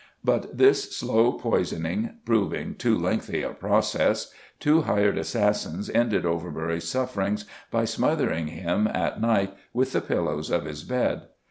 But 0.23 0.57
this 0.57 0.97
slow 0.97 1.33
poisoning 1.33 2.15
proving 2.25 2.73
too 2.73 2.97
lengthy 2.97 3.43
a 3.43 3.51
process, 3.51 4.33
two 4.59 4.81
hired 4.81 5.15
assassins 5.19 5.91
ended 5.91 6.25
Overbury's 6.25 6.89
sufferings 6.89 7.45
by 7.69 7.85
smothering 7.85 8.47
him, 8.47 8.87
at 8.87 9.21
night, 9.21 9.53
with 9.73 9.91
the 9.91 10.01
pillows 10.01 10.49
of 10.49 10.65
his 10.65 10.83
bed. 10.83 11.27